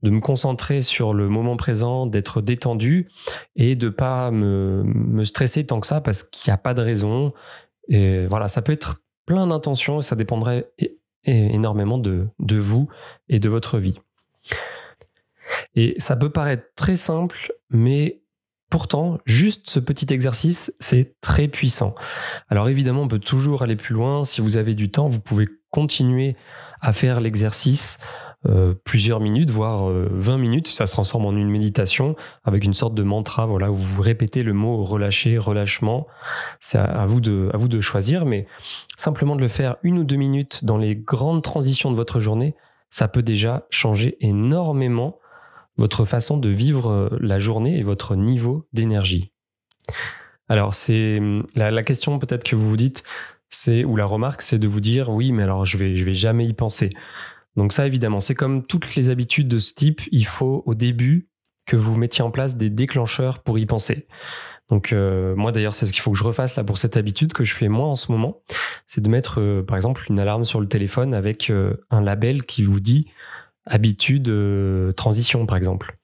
de 0.04 0.10
me 0.10 0.20
concentrer 0.20 0.82
sur 0.82 1.14
le 1.14 1.30
moment 1.30 1.58
présent, 1.58 2.06
d'être 2.06 2.42
détendu 2.42 3.10
et 3.56 3.76
de 3.76 3.90
pas 3.90 4.32
me, 4.32 5.24
stresser 5.24 5.66
tant 5.66 5.80
que 5.80 5.88
ça 5.88 6.02
parce 6.02 6.24
qu'il 6.24 6.52
n'y 6.52 6.54
a 6.54 6.58
pas 6.58 6.74
de 6.74 6.82
raison. 6.82 7.34
Et 7.88 8.26
voilà, 8.26 8.48
ça 8.48 8.62
peut 8.62 8.74
être 8.74 9.04
plein 9.26 9.48
d'intentions 9.48 10.00
et 10.00 10.04
ça 10.04 10.16
dépendrait 10.16 10.72
énormément 11.24 11.98
de, 11.98 12.28
de 12.40 12.58
vous 12.58 12.88
et 13.30 13.40
de 13.40 13.50
votre 13.50 13.80
vie. 13.80 14.00
Et 15.76 15.96
ça 15.98 16.16
peut 16.16 16.32
paraître 16.32 16.66
très 16.76 16.96
simple, 16.96 17.54
mais 17.70 18.22
Pourtant, 18.70 19.20
juste 19.26 19.70
ce 19.70 19.80
petit 19.80 20.12
exercice, 20.12 20.74
c'est 20.80 21.16
très 21.22 21.48
puissant. 21.48 21.94
Alors 22.50 22.68
évidemment, 22.68 23.04
on 23.04 23.08
peut 23.08 23.20
toujours 23.20 23.62
aller 23.62 23.76
plus 23.76 23.94
loin. 23.94 24.26
Si 24.26 24.42
vous 24.42 24.58
avez 24.58 24.74
du 24.74 24.90
temps, 24.90 25.08
vous 25.08 25.22
pouvez 25.22 25.48
continuer 25.70 26.36
à 26.82 26.92
faire 26.92 27.22
l'exercice 27.22 28.00
euh, 28.48 28.74
plusieurs 28.84 29.20
minutes, 29.20 29.50
voire 29.50 29.86
20 29.86 30.34
euh, 30.34 30.38
minutes. 30.38 30.68
Ça 30.68 30.88
se 30.88 30.94
transforme 30.94 31.26
en 31.26 31.32
une 31.32 31.50
méditation 31.50 32.16
avec 32.44 32.64
une 32.64 32.74
sorte 32.74 32.94
de 32.94 33.04
mantra, 33.04 33.46
voilà, 33.46 33.72
où 33.72 33.76
vous 33.76 34.02
répétez 34.02 34.44
le 34.44 34.54
mot 34.54 34.84
relâcher, 34.84 35.38
relâchement. 35.38 36.08
C'est 36.60 36.78
à, 36.78 37.06
vous 37.06 37.22
de, 37.22 37.50
à 37.54 37.58
vous 37.58 37.68
de 37.68 37.82
choisir, 37.82 38.26
mais 38.26 38.48
simplement 38.98 39.36
de 39.36 39.42
le 39.42 39.48
faire 39.48 39.78
une 39.84 40.00
ou 40.00 40.04
deux 40.04 40.16
minutes 40.16 40.66
dans 40.66 40.78
les 40.78 40.96
grandes 40.96 41.44
transitions 41.44 41.92
de 41.92 41.96
votre 41.96 42.20
journée, 42.20 42.56
ça 42.90 43.08
peut 43.08 43.24
déjà 43.24 43.66
changer 43.70 44.18
énormément 44.22 45.20
votre 45.78 46.06
façon 46.06 46.38
de 46.38 46.50
vivre 46.50 46.90
euh, 46.90 47.10
la 47.20 47.40
journée 47.40 47.78
et 47.78 47.82
votre 47.82 48.16
niveau 48.16 48.68
d'énergie. 48.74 49.32
Alors 50.48 50.74
c'est 50.74 51.20
la, 51.56 51.72
la 51.72 51.84
question 51.84 52.20
peut-être 52.20 52.44
que 52.44 52.56
vous 52.56 52.70
vous 52.70 52.78
dites, 52.78 53.04
c'est 53.50 53.84
ou 53.84 53.96
la 53.96 54.06
remarque, 54.06 54.42
c'est 54.42 54.60
de 54.60 54.68
vous 54.68 54.80
dire 54.80 55.10
oui, 55.10 55.32
mais 55.32 55.44
alors 55.44 55.66
je 55.66 55.78
vais 55.78 55.98
je 55.98 56.06
vais 56.06 56.14
jamais 56.14 56.46
y 56.46 56.54
penser. 56.54 56.92
Donc 57.56 57.74
ça, 57.74 57.86
évidemment, 57.86 58.20
c'est 58.20 58.36
comme 58.36 58.66
toutes 58.66 58.96
les 58.96 59.10
habitudes 59.10 59.48
de 59.48 59.58
ce 59.58 59.74
type, 59.74 60.02
il 60.12 60.26
faut 60.26 60.64
au 60.66 60.76
début 60.76 61.30
que 61.66 61.76
vous 61.76 61.98
mettiez 61.98 62.24
en 62.24 62.32
place 62.32 62.58
des 62.58 62.70
déclencheurs 62.70 63.40
pour 63.40 63.58
y 63.58 63.66
penser. 63.66 64.08
Donc 64.70 64.94
euh, 64.94 65.36
moi 65.36 65.52
d'ailleurs 65.52 65.76
c'est 65.76 65.86
ce 65.86 65.94
qu'il 65.94 66.02
faut 66.02 66.12
que 66.12 66.18
je 66.18 66.24
refasse 66.24 66.56
là 66.56 66.64
pour 66.64 66.80
cette 66.80 66.98
habitude 66.98 67.34
que 67.34 67.44
je 67.44 67.54
fais 67.54 67.68
moi 67.68 67.86
en 67.86 67.96
ce 67.96 68.12
moment, 68.12 68.42
c'est 68.88 69.02
de 69.02 69.10
mettre 69.10 69.40
euh, 69.40 69.64
par 69.64 69.76
exemple 69.76 70.06
une 70.10 70.20
alarme 70.20 70.44
sur 70.44 70.60
le 70.60 70.68
téléphone 70.68 71.14
avec 71.14 71.50
euh, 71.52 71.76
un 71.92 72.02
label 72.02 72.46
qui 72.46 72.64
vous 72.64 72.80
dit 72.80 73.08
habitude 73.68 74.32
transition 74.96 75.48
par 75.48 75.58
exemple. 75.58 75.98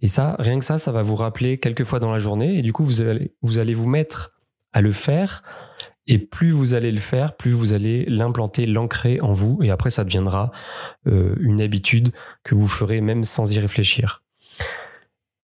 Et 0.00 0.06
ça, 0.06 0.36
rien 0.38 0.60
que 0.60 0.64
ça, 0.64 0.78
ça 0.78 0.92
va 0.92 1.02
vous 1.02 1.16
rappeler 1.16 1.58
quelques 1.58 1.82
fois 1.82 1.98
dans 1.98 2.12
la 2.12 2.20
journée 2.20 2.58
et 2.58 2.62
du 2.62 2.72
coup 2.72 2.84
vous 2.84 3.00
allez 3.00 3.34
vous 3.42 3.58
allez 3.58 3.74
vous 3.74 3.88
mettre 3.88 4.32
à 4.72 4.80
le 4.80 4.92
faire 4.92 5.42
et 6.10 6.18
plus 6.18 6.50
vous 6.50 6.74
allez 6.74 6.90
le 6.90 6.98
faire, 6.98 7.36
plus 7.36 7.52
vous 7.52 7.72
allez 7.72 8.04
l'implanter, 8.06 8.66
l'ancrer 8.66 9.20
en 9.20 9.32
vous. 9.32 9.60
Et 9.62 9.70
après, 9.70 9.90
ça 9.90 10.02
deviendra 10.02 10.50
euh, 11.06 11.36
une 11.38 11.60
habitude 11.60 12.10
que 12.42 12.56
vous 12.56 12.66
ferez 12.66 13.00
même 13.00 13.22
sans 13.22 13.52
y 13.52 13.60
réfléchir. 13.60 14.24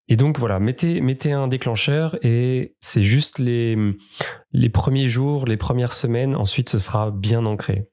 Et 0.09 0.17
donc 0.17 0.41
voilà, 0.41 0.59
mettez, 0.59 1.33
un 1.33 1.47
déclencheur 1.47 2.17
et 2.25 2.75
c'est 2.81 3.05
juste 3.05 3.39
les, 3.39 3.77
les 4.51 4.69
premiers 4.69 5.09
jours, 5.09 5.47
les 5.47 5.57
premières 5.57 5.93
semaines, 5.93 6.35
ensuite 6.35 6.69
ce 6.69 6.81
sera 6.81 7.13
bien 7.13 7.47
ancré. 7.47 7.89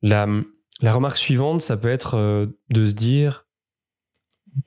La, 0.00 0.28
la 0.80 0.92
remarque 0.92 1.16
suivante, 1.16 1.60
ça 1.60 1.76
peut 1.76 1.90
être 1.90 2.16
euh, 2.16 2.46
de 2.70 2.84
se 2.84 2.94
dire 2.94 3.46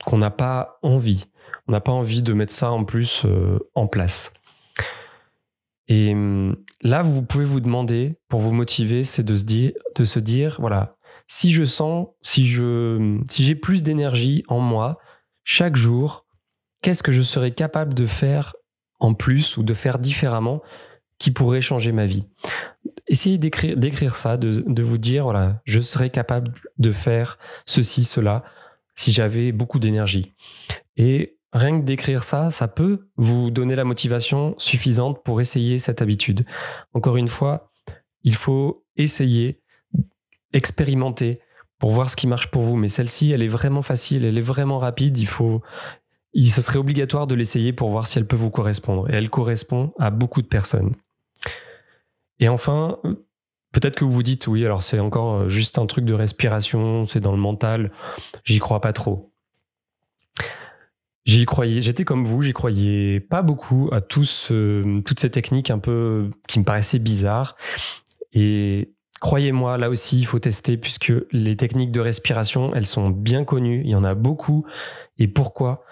qu'on 0.04 0.18
n'a 0.18 0.30
pas 0.30 0.78
envie. 0.82 1.24
On 1.68 1.72
n'a 1.72 1.80
pas 1.80 1.92
envie 1.92 2.20
de 2.22 2.34
mettre 2.34 2.52
ça 2.52 2.70
en 2.70 2.84
plus 2.84 3.22
euh, 3.24 3.58
en 3.74 3.86
place. 3.86 4.34
Et 5.92 6.14
hum, 6.14 6.56
là, 6.80 7.02
vous 7.02 7.22
pouvez 7.22 7.44
vous 7.44 7.60
demander, 7.60 8.16
pour 8.28 8.40
vous 8.40 8.54
motiver, 8.54 9.04
c'est 9.04 9.22
de 9.22 9.34
se 9.34 9.44
dire, 9.44 9.72
de 9.94 10.04
se 10.04 10.18
dire, 10.18 10.56
voilà, 10.58 10.96
si 11.26 11.52
je 11.52 11.64
sens, 11.64 12.08
si 12.22 12.46
je, 12.46 13.20
si 13.28 13.44
j'ai 13.44 13.54
plus 13.54 13.82
d'énergie 13.82 14.42
en 14.48 14.58
moi 14.58 14.98
chaque 15.44 15.76
jour, 15.76 16.24
qu'est-ce 16.80 17.02
que 17.02 17.12
je 17.12 17.20
serais 17.20 17.50
capable 17.50 17.92
de 17.92 18.06
faire 18.06 18.54
en 19.00 19.12
plus 19.12 19.58
ou 19.58 19.62
de 19.62 19.74
faire 19.74 19.98
différemment 19.98 20.62
qui 21.18 21.30
pourrait 21.30 21.60
changer 21.60 21.92
ma 21.92 22.06
vie? 22.06 22.24
Essayez 23.06 23.36
d'écrire, 23.36 23.76
d'écrire 23.76 24.14
ça, 24.14 24.38
de, 24.38 24.64
de 24.66 24.82
vous 24.82 24.98
dire, 24.98 25.24
voilà, 25.24 25.60
je 25.66 25.80
serais 25.80 26.08
capable 26.08 26.54
de 26.78 26.90
faire 26.90 27.38
ceci, 27.66 28.04
cela, 28.04 28.44
si 28.94 29.12
j'avais 29.12 29.52
beaucoup 29.52 29.78
d'énergie. 29.78 30.32
Et 30.96 31.36
Rien 31.52 31.80
que 31.80 31.84
d'écrire 31.84 32.24
ça, 32.24 32.50
ça 32.50 32.66
peut 32.66 33.08
vous 33.16 33.50
donner 33.50 33.74
la 33.74 33.84
motivation 33.84 34.54
suffisante 34.56 35.22
pour 35.22 35.40
essayer 35.40 35.78
cette 35.78 36.00
habitude. 36.00 36.46
Encore 36.94 37.16
une 37.16 37.28
fois, 37.28 37.70
il 38.22 38.34
faut 38.34 38.84
essayer, 38.96 39.60
expérimenter 40.52 41.40
pour 41.78 41.90
voir 41.90 42.08
ce 42.08 42.16
qui 42.16 42.26
marche 42.26 42.50
pour 42.50 42.62
vous. 42.62 42.76
Mais 42.76 42.88
celle-ci, 42.88 43.32
elle 43.32 43.42
est 43.42 43.48
vraiment 43.48 43.82
facile, 43.82 44.24
elle 44.24 44.38
est 44.38 44.40
vraiment 44.40 44.78
rapide. 44.78 45.18
Il 45.18 45.26
faut, 45.26 45.62
il, 46.32 46.50
ce 46.50 46.62
serait 46.62 46.78
obligatoire 46.78 47.26
de 47.26 47.34
l'essayer 47.34 47.72
pour 47.72 47.90
voir 47.90 48.06
si 48.06 48.18
elle 48.18 48.26
peut 48.26 48.36
vous 48.36 48.50
correspondre. 48.50 49.10
Et 49.10 49.14
elle 49.14 49.28
correspond 49.28 49.92
à 49.98 50.10
beaucoup 50.10 50.42
de 50.42 50.46
personnes. 50.46 50.94
Et 52.38 52.48
enfin, 52.48 52.98
peut-être 53.72 53.96
que 53.96 54.04
vous 54.04 54.12
vous 54.12 54.22
dites, 54.22 54.46
oui, 54.46 54.64
alors 54.64 54.82
c'est 54.82 55.00
encore 55.00 55.48
juste 55.48 55.78
un 55.78 55.86
truc 55.86 56.04
de 56.04 56.14
respiration, 56.14 57.06
c'est 57.06 57.20
dans 57.20 57.32
le 57.32 57.38
mental, 57.38 57.92
j'y 58.44 58.58
crois 58.58 58.80
pas 58.80 58.92
trop. 58.92 59.31
J'y 61.24 61.44
croyais, 61.44 61.80
j'étais 61.80 62.04
comme 62.04 62.24
vous, 62.24 62.42
j'y 62.42 62.52
croyais 62.52 63.20
pas 63.20 63.42
beaucoup 63.42 63.88
à 63.92 64.00
tous, 64.00 64.52
toutes 65.04 65.20
ces 65.20 65.30
techniques 65.30 65.70
un 65.70 65.78
peu 65.78 66.30
qui 66.48 66.58
me 66.58 66.64
paraissaient 66.64 66.98
bizarres. 66.98 67.56
Et 68.32 68.92
croyez-moi, 69.20 69.78
là 69.78 69.88
aussi, 69.88 70.18
il 70.18 70.26
faut 70.26 70.40
tester 70.40 70.76
puisque 70.76 71.12
les 71.30 71.56
techniques 71.56 71.92
de 71.92 72.00
respiration, 72.00 72.70
elles 72.74 72.86
sont 72.86 73.10
bien 73.10 73.44
connues, 73.44 73.82
il 73.84 73.90
y 73.90 73.94
en 73.94 74.02
a 74.02 74.14
beaucoup. 74.14 74.66
Et 75.18 75.28
pourquoi? 75.28 75.84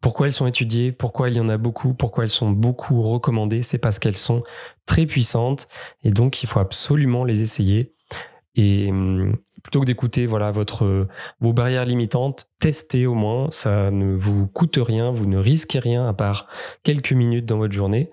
Pourquoi 0.00 0.26
elles 0.26 0.32
sont 0.32 0.46
étudiées? 0.46 0.92
Pourquoi 0.92 1.30
il 1.30 1.36
y 1.36 1.40
en 1.40 1.48
a 1.48 1.58
beaucoup? 1.58 1.92
Pourquoi 1.92 2.24
elles 2.24 2.30
sont 2.30 2.50
beaucoup 2.50 3.02
recommandées? 3.02 3.62
C'est 3.62 3.78
parce 3.78 3.98
qu'elles 3.98 4.16
sont 4.16 4.44
très 4.86 5.04
puissantes 5.04 5.68
et 6.04 6.10
donc 6.10 6.42
il 6.42 6.48
faut 6.48 6.60
absolument 6.60 7.24
les 7.24 7.42
essayer. 7.42 7.92
Et 8.56 8.90
hum, 8.90 9.36
plutôt 9.62 9.80
que 9.80 9.86
d'écouter 9.86 10.26
voilà 10.26 10.50
vos 10.50 11.52
barrières 11.52 11.84
limitantes, 11.84 12.50
testez 12.60 13.06
au 13.06 13.14
moins, 13.14 13.50
ça 13.50 13.90
ne 13.90 14.14
vous 14.14 14.46
coûte 14.48 14.78
rien, 14.80 15.10
vous 15.10 15.26
ne 15.26 15.38
risquez 15.38 15.78
rien 15.78 16.06
à 16.08 16.12
part 16.12 16.48
quelques 16.82 17.12
minutes 17.12 17.46
dans 17.46 17.58
votre 17.58 17.74
journée. 17.74 18.10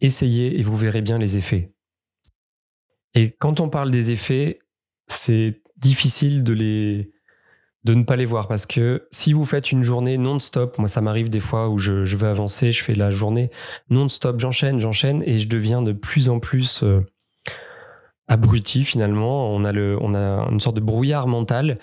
Essayez 0.00 0.58
et 0.58 0.62
vous 0.62 0.76
verrez 0.76 1.02
bien 1.02 1.18
les 1.18 1.38
effets. 1.38 1.72
Et 3.14 3.30
quand 3.30 3.60
on 3.60 3.68
parle 3.68 3.90
des 3.90 4.12
effets, 4.12 4.60
c'est 5.06 5.62
difficile 5.76 6.42
de 6.42 6.52
les 6.52 7.10
de 7.84 7.94
ne 7.94 8.02
pas 8.02 8.16
les 8.16 8.24
voir 8.24 8.48
parce 8.48 8.66
que 8.66 9.06
si 9.12 9.32
vous 9.32 9.44
faites 9.44 9.70
une 9.70 9.84
journée 9.84 10.18
non-stop, 10.18 10.76
moi 10.78 10.88
ça 10.88 11.00
m'arrive 11.00 11.30
des 11.30 11.38
fois 11.38 11.68
où 11.68 11.78
je, 11.78 12.04
je, 12.04 12.16
veux 12.16 12.26
avancer, 12.26 12.72
je 12.72 12.82
fais 12.82 12.96
la 12.96 13.12
journée 13.12 13.50
non-stop, 13.90 14.40
j'enchaîne, 14.40 14.80
j'enchaîne 14.80 15.22
et 15.24 15.38
je 15.38 15.48
deviens 15.48 15.82
de 15.82 15.92
plus 15.92 16.28
en 16.28 16.40
plus 16.40 16.82
euh, 16.82 17.00
abruti 18.28 18.84
finalement. 18.84 19.50
On 19.54 19.64
a, 19.64 19.72
le, 19.72 19.98
on 20.00 20.14
a 20.14 20.48
une 20.50 20.60
sorte 20.60 20.76
de 20.76 20.80
brouillard 20.80 21.26
mental 21.26 21.78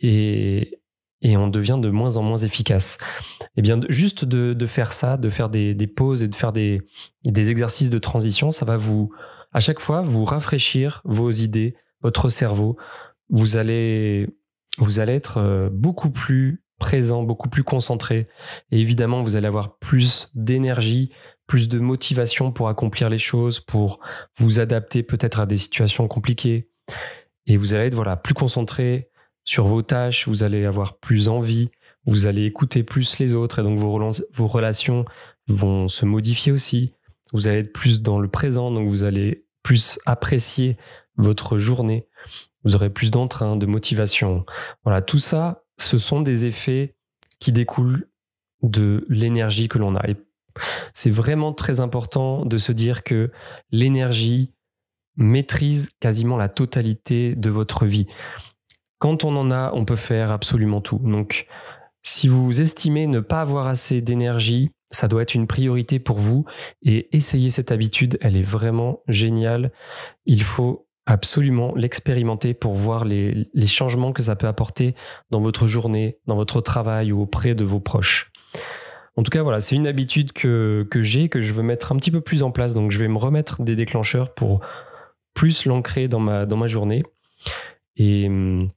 et, 0.00 0.80
et 1.22 1.36
on 1.36 1.48
devient 1.48 1.78
de 1.80 1.90
moins 1.90 2.16
en 2.16 2.22
moins 2.22 2.36
efficace. 2.36 2.98
Et 3.42 3.46
eh 3.56 3.62
bien, 3.62 3.80
juste 3.88 4.24
de, 4.24 4.52
de 4.52 4.66
faire 4.66 4.92
ça, 4.92 5.16
de 5.16 5.28
faire 5.28 5.48
des, 5.48 5.74
des, 5.74 5.86
pauses 5.86 6.22
et 6.22 6.28
de 6.28 6.34
faire 6.34 6.52
des, 6.52 6.82
des 7.24 7.50
exercices 7.50 7.90
de 7.90 7.98
transition, 7.98 8.50
ça 8.50 8.64
va 8.64 8.76
vous, 8.76 9.12
à 9.52 9.60
chaque 9.60 9.80
fois, 9.80 10.02
vous 10.02 10.24
rafraîchir 10.24 11.00
vos 11.04 11.30
idées, 11.30 11.76
votre 12.02 12.28
cerveau. 12.28 12.76
Vous 13.30 13.56
allez, 13.56 14.28
vous 14.78 15.00
allez 15.00 15.14
être 15.14 15.38
euh, 15.38 15.70
beaucoup 15.72 16.10
plus 16.10 16.62
présent, 16.78 17.22
beaucoup 17.22 17.48
plus 17.48 17.64
concentré. 17.64 18.28
Et 18.70 18.80
évidemment, 18.80 19.22
vous 19.22 19.36
allez 19.36 19.46
avoir 19.46 19.78
plus 19.78 20.30
d'énergie, 20.34 21.10
plus 21.46 21.68
de 21.68 21.78
motivation 21.78 22.52
pour 22.52 22.68
accomplir 22.68 23.08
les 23.08 23.18
choses, 23.18 23.60
pour 23.60 24.00
vous 24.38 24.60
adapter 24.60 25.02
peut-être 25.02 25.40
à 25.40 25.46
des 25.46 25.56
situations 25.56 26.08
compliquées. 26.08 26.70
Et 27.46 27.56
vous 27.56 27.74
allez 27.74 27.86
être 27.86 27.94
voilà, 27.94 28.16
plus 28.16 28.34
concentré 28.34 29.10
sur 29.44 29.66
vos 29.66 29.82
tâches, 29.82 30.26
vous 30.26 30.42
allez 30.42 30.64
avoir 30.64 30.98
plus 30.98 31.28
envie, 31.28 31.70
vous 32.04 32.26
allez 32.26 32.44
écouter 32.44 32.82
plus 32.82 33.18
les 33.18 33.34
autres 33.34 33.60
et 33.60 33.62
donc 33.62 33.78
vos, 33.78 34.46
relations 34.46 35.04
vont 35.48 35.88
se 35.88 36.04
modifier 36.04 36.52
aussi. 36.52 36.92
Vous 37.32 37.48
allez 37.48 37.60
être 37.60 37.72
plus 37.72 38.02
dans 38.02 38.18
le 38.18 38.28
présent, 38.28 38.70
donc 38.70 38.88
vous 38.88 39.04
allez 39.04 39.46
plus 39.62 39.98
apprécier 40.06 40.76
votre 41.16 41.58
journée. 41.58 42.06
Vous 42.64 42.74
aurez 42.74 42.90
plus 42.90 43.10
d'entrain, 43.10 43.56
de 43.56 43.66
motivation. 43.66 44.44
Voilà, 44.84 45.02
tout 45.02 45.18
ça, 45.18 45.64
ce 45.78 45.98
sont 45.98 46.20
des 46.20 46.46
effets 46.46 46.96
qui 47.38 47.52
découlent 47.52 48.08
de 48.62 49.04
l'énergie 49.08 49.68
que 49.68 49.78
l'on 49.78 49.94
a. 49.94 50.02
c'est 50.94 51.10
vraiment 51.10 51.52
très 51.52 51.80
important 51.80 52.44
de 52.44 52.58
se 52.58 52.72
dire 52.72 53.02
que 53.02 53.30
l'énergie 53.70 54.52
maîtrise 55.16 55.90
quasiment 56.00 56.36
la 56.36 56.48
totalité 56.48 57.34
de 57.34 57.50
votre 57.50 57.86
vie. 57.86 58.06
Quand 58.98 59.24
on 59.24 59.36
en 59.36 59.50
a, 59.50 59.72
on 59.72 59.84
peut 59.84 59.96
faire 59.96 60.30
absolument 60.30 60.80
tout. 60.80 60.98
Donc, 60.98 61.46
si 62.02 62.28
vous 62.28 62.60
estimez 62.60 63.06
ne 63.06 63.20
pas 63.20 63.40
avoir 63.40 63.66
assez 63.66 64.00
d'énergie, 64.00 64.70
ça 64.90 65.08
doit 65.08 65.22
être 65.22 65.34
une 65.34 65.46
priorité 65.46 65.98
pour 65.98 66.18
vous 66.18 66.44
et 66.82 67.14
essayez 67.16 67.50
cette 67.50 67.72
habitude, 67.72 68.18
elle 68.20 68.36
est 68.36 68.42
vraiment 68.42 69.00
géniale. 69.08 69.72
Il 70.24 70.42
faut 70.42 70.86
absolument 71.06 71.74
l'expérimenter 71.74 72.54
pour 72.54 72.74
voir 72.74 73.04
les, 73.04 73.46
changements 73.66 74.12
que 74.12 74.22
ça 74.22 74.36
peut 74.36 74.48
apporter 74.48 74.94
dans 75.30 75.40
votre 75.40 75.66
journée, 75.66 76.18
dans 76.26 76.36
votre 76.36 76.60
travail 76.60 77.12
ou 77.12 77.22
auprès 77.22 77.54
de 77.54 77.64
vos 77.64 77.80
proches. 77.80 78.32
En 79.16 79.22
tout 79.22 79.30
cas, 79.30 79.42
voilà, 79.42 79.60
c'est 79.60 79.74
une 79.74 79.86
habitude 79.86 80.32
que, 80.32 80.86
j'ai, 81.00 81.28
que 81.28 81.40
je 81.40 81.52
veux 81.52 81.62
mettre 81.62 81.92
un 81.92 81.96
petit 81.96 82.10
peu 82.10 82.20
plus 82.20 82.42
en 82.42 82.50
place. 82.50 82.74
Donc, 82.74 82.90
je 82.90 82.98
vais 82.98 83.08
me 83.08 83.16
remettre 83.16 83.62
des 83.62 83.74
déclencheurs 83.74 84.34
pour 84.34 84.60
plus 85.32 85.64
l'ancrer 85.64 86.06
dans 86.06 86.20
ma, 86.20 86.66
journée. 86.66 87.02
Et 87.96 88.26
hum, 88.26 88.70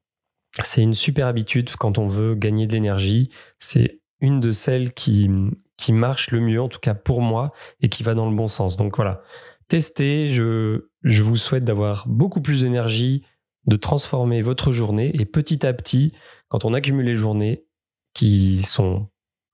c'est 0.64 0.82
une 0.82 0.94
super 0.94 1.28
habitude 1.28 1.72
quand 1.76 1.98
on 1.98 2.08
veut 2.08 2.36
gagner 2.36 2.68
de 2.68 2.74
l'énergie. 2.74 3.30
C'est 3.58 4.00
une 4.22 4.40
de 4.40 4.52
celles 4.52 4.94
qui, 4.94 5.30
qui 5.78 5.92
marche 5.92 6.32
le 6.32 6.40
mieux, 6.40 6.62
en 6.62 6.70
tout 6.70 6.80
cas 6.80 6.94
pour 6.94 7.22
moi, 7.22 7.52
et 7.82 7.90
qui 7.90 8.04
va 8.04 8.14
dans 8.14 8.30
le 8.30 8.36
bon 8.36 8.48
sens. 8.48 8.78
Donc 8.78 8.96
voilà, 8.96 9.22
testez. 9.68 10.28
Je 10.28 10.82
vous 11.22 11.36
souhaite 11.36 11.66
d'avoir 11.66 12.08
beaucoup 12.08 12.42
plus 12.42 12.62
d'énergie, 12.62 13.24
de 13.66 13.76
transformer 13.76 14.42
votre 14.42 14.72
journée. 14.72 15.12
Et 15.20 15.26
petit 15.26 15.66
à 15.66 15.74
petit, 15.74 16.14
quand 16.48 16.64
on 16.64 16.74
accumule 16.74 17.06
les 17.06 17.16
journées 17.16 17.66
qui 18.14 18.64
sont 18.64 19.10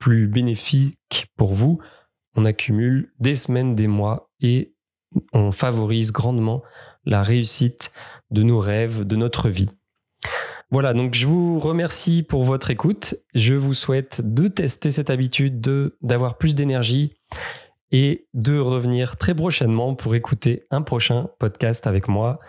bénéfique 0.10 1.28
pour 1.38 1.54
vous, 1.54 1.80
on 2.36 2.46
accumule 2.46 3.14
des 3.20 3.34
semaines, 3.34 3.76
des 3.76 3.88
mois 3.88 4.30
et 4.42 4.74
on 5.34 5.52
favorise 5.52 6.12
grandement 6.12 6.62
la 7.06 7.24
réussite 7.24 7.92
de 8.32 8.44
nos 8.44 8.60
rêves, 8.60 9.04
de 9.06 9.16
notre 9.16 9.50
vie. 9.50 9.70
Voilà, 10.72 10.94
donc 10.94 11.14
je 11.14 11.28
vous 11.28 11.60
remercie 11.60 12.24
pour 12.24 12.44
votre 12.44 12.72
écoute. 12.72 13.16
Je 13.34 13.54
vous 13.54 13.74
souhaite 13.74 14.22
de 14.24 14.48
tester 14.48 14.92
cette 14.92 15.10
habitude, 15.10 15.62
de 15.62 15.98
d'avoir 16.02 16.38
plus 16.38 16.56
d'énergie 16.56 17.14
et 17.92 18.28
de 18.34 18.58
revenir 18.58 19.16
très 19.16 19.36
prochainement 19.36 19.96
pour 19.96 20.16
écouter 20.16 20.66
un 20.72 20.82
prochain 20.82 21.30
podcast 21.40 21.88
avec 21.88 22.08
moi. 22.08 22.40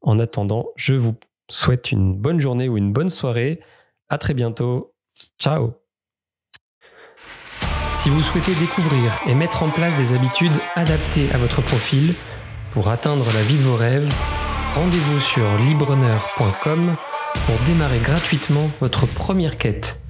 En 0.00 0.18
attendant, 0.18 0.68
je 0.76 0.94
vous 0.94 1.14
souhaite 1.50 1.92
une 1.92 2.14
bonne 2.14 2.40
journée 2.40 2.68
ou 2.68 2.76
une 2.76 2.92
bonne 2.92 3.10
soirée. 3.10 3.60
À 4.08 4.18
très 4.18 4.34
bientôt. 4.34 4.94
Ciao. 5.38 5.85
Si 7.96 8.10
vous 8.10 8.20
souhaitez 8.20 8.54
découvrir 8.54 9.18
et 9.26 9.34
mettre 9.34 9.62
en 9.62 9.70
place 9.70 9.96
des 9.96 10.12
habitudes 10.12 10.56
adaptées 10.74 11.28
à 11.32 11.38
votre 11.38 11.62
profil 11.62 12.14
pour 12.70 12.90
atteindre 12.90 13.24
la 13.32 13.42
vie 13.42 13.56
de 13.56 13.62
vos 13.62 13.74
rêves, 13.74 14.12
rendez-vous 14.74 15.18
sur 15.18 15.56
libreneur.com 15.56 16.94
pour 17.46 17.58
démarrer 17.64 17.98
gratuitement 17.98 18.70
votre 18.82 19.06
première 19.06 19.56
quête. 19.56 20.02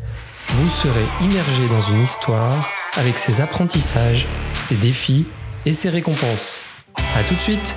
Vous 0.48 0.68
serez 0.68 1.06
immergé 1.22 1.68
dans 1.68 1.80
une 1.80 2.02
histoire 2.02 2.68
avec 2.96 3.20
ses 3.20 3.40
apprentissages, 3.40 4.26
ses 4.54 4.74
défis 4.74 5.24
et 5.64 5.72
ses 5.72 5.88
récompenses. 5.88 6.62
A 7.16 7.22
tout 7.22 7.36
de 7.36 7.40
suite 7.40 7.76